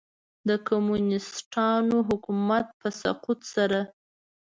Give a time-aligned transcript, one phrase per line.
[0.47, 3.79] د کمونیسټانو حکومت په سقوط سره.